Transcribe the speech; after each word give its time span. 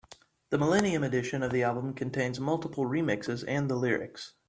The 0.49 0.57
millennium 0.57 1.03
edition 1.03 1.43
of 1.43 1.51
the 1.51 1.61
album 1.61 1.93
contains 1.93 2.39
multiple 2.39 2.85
remixes 2.87 3.43
and 3.47 3.69
the 3.69 3.75
lyrics. 3.75 4.33